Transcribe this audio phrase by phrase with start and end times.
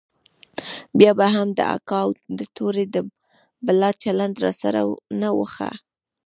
[0.97, 2.09] بيا به هم د اکا او
[2.39, 2.83] د تورې
[3.65, 4.81] بلا چلند راسره
[5.21, 5.69] نه و ښه.